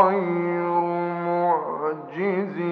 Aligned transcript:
غير 0.00 0.70
معجز. 1.26 2.71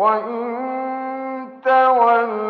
وإن 0.00 1.48
تولوا 1.64 2.49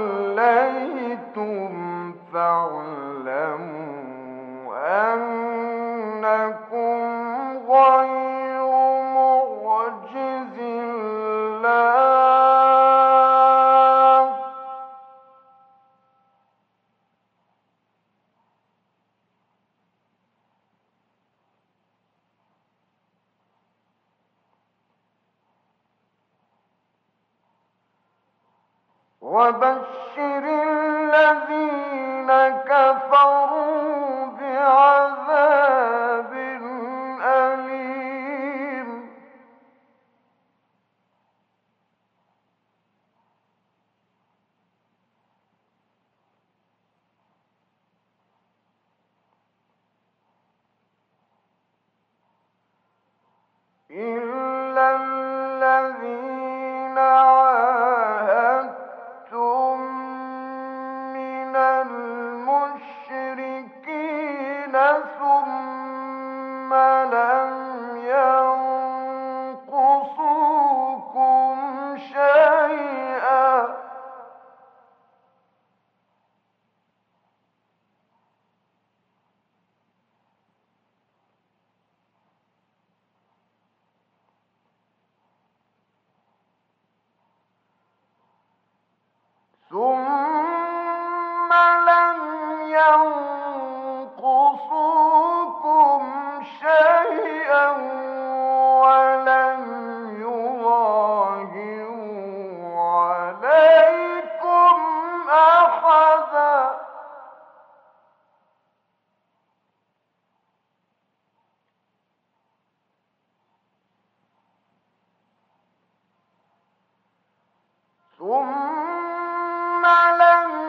ثم 118.30 119.86
لم 120.20 120.59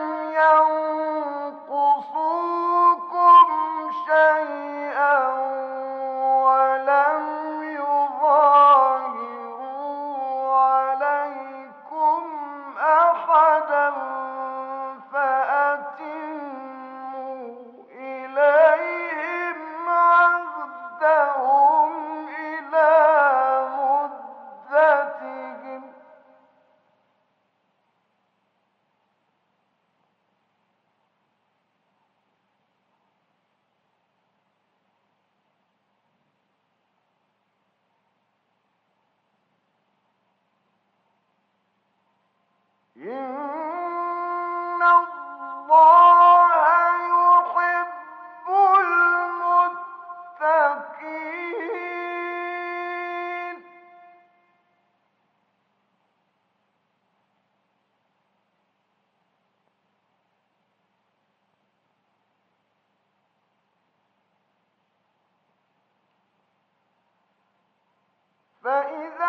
فإذا 68.63 69.20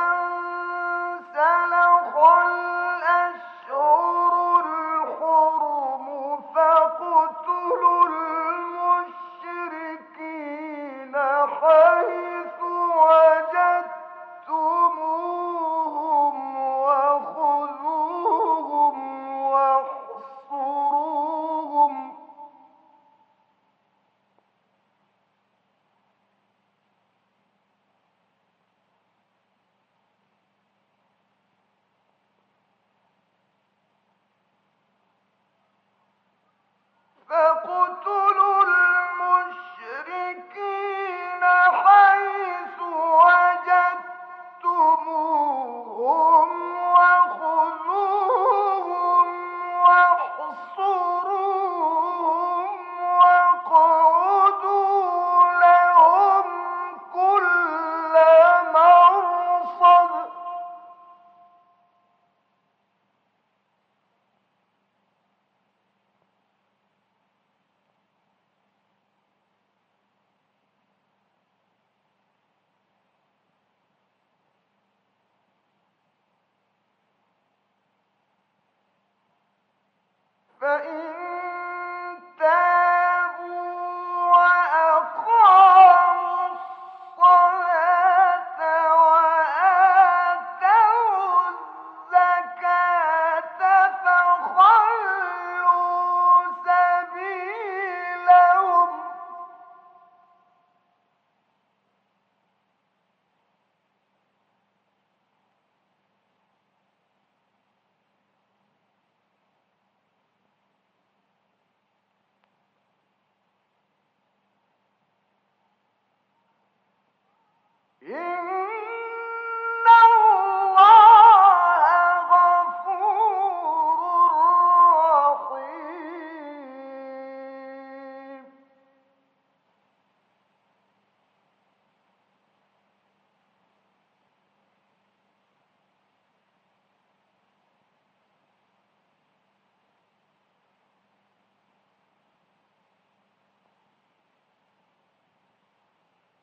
فإن 80.62 81.41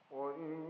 وإن 0.10 0.69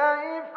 كيف 0.00 0.56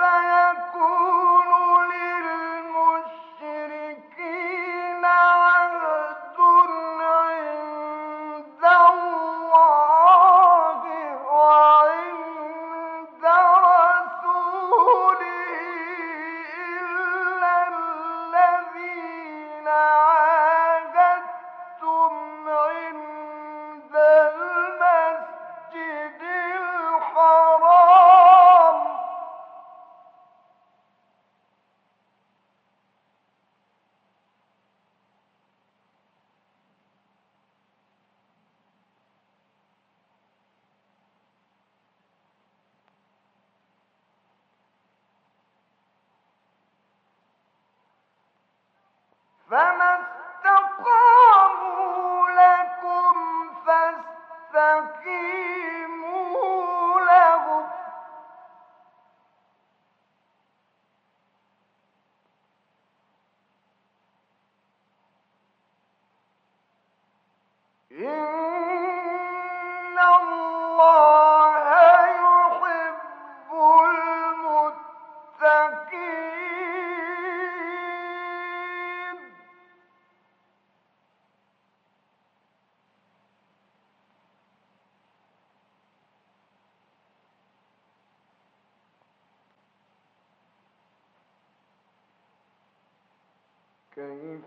وإن 93.97 94.41